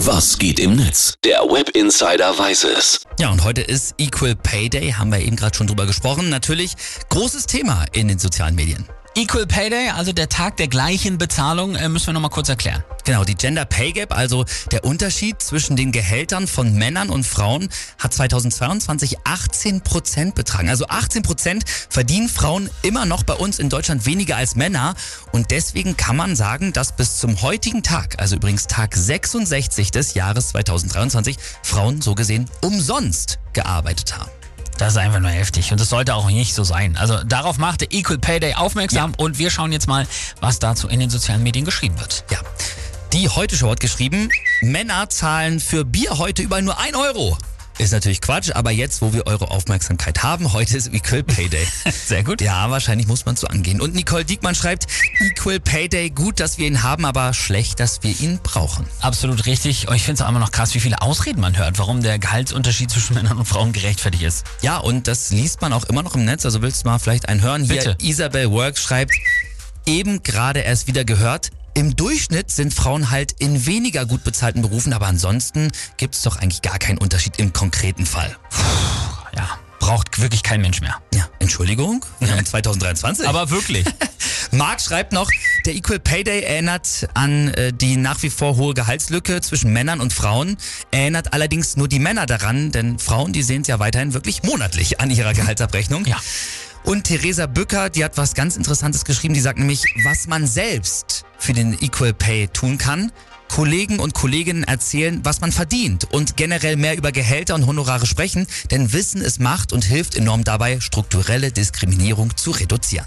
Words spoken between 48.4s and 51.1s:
aber jetzt, wo wir eure Aufmerksamkeit haben, heute ist